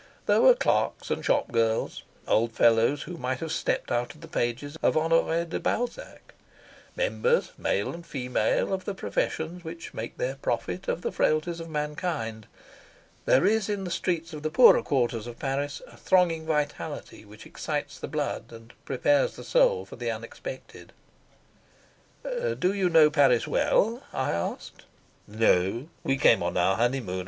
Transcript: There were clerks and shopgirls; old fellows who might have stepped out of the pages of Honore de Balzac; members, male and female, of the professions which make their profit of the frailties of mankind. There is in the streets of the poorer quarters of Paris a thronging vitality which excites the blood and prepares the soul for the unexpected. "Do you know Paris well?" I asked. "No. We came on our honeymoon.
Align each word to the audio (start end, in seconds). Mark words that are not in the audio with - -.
There 0.25 0.41
were 0.41 0.55
clerks 0.55 1.11
and 1.11 1.23
shopgirls; 1.23 2.01
old 2.27 2.53
fellows 2.53 3.03
who 3.03 3.17
might 3.17 3.37
have 3.39 3.51
stepped 3.51 3.91
out 3.91 4.15
of 4.15 4.21
the 4.21 4.27
pages 4.27 4.75
of 4.81 4.97
Honore 4.97 5.45
de 5.45 5.59
Balzac; 5.59 6.33
members, 6.95 7.51
male 7.55 7.93
and 7.93 8.03
female, 8.03 8.73
of 8.73 8.85
the 8.85 8.95
professions 8.95 9.63
which 9.63 9.93
make 9.93 10.17
their 10.17 10.37
profit 10.37 10.87
of 10.87 11.03
the 11.03 11.11
frailties 11.11 11.59
of 11.59 11.69
mankind. 11.69 12.47
There 13.25 13.45
is 13.45 13.69
in 13.69 13.83
the 13.83 13.91
streets 13.91 14.33
of 14.33 14.41
the 14.41 14.49
poorer 14.49 14.81
quarters 14.81 15.27
of 15.27 15.37
Paris 15.37 15.83
a 15.85 15.97
thronging 15.97 16.47
vitality 16.47 17.23
which 17.23 17.45
excites 17.45 17.99
the 17.99 18.07
blood 18.07 18.45
and 18.51 18.73
prepares 18.85 19.35
the 19.35 19.43
soul 19.43 19.85
for 19.85 19.97
the 19.97 20.09
unexpected. 20.09 20.93
"Do 22.57 22.73
you 22.73 22.89
know 22.89 23.11
Paris 23.11 23.47
well?" 23.47 24.01
I 24.11 24.31
asked. 24.31 24.85
"No. 25.27 25.89
We 26.03 26.17
came 26.17 26.41
on 26.41 26.57
our 26.57 26.77
honeymoon. 26.77 27.19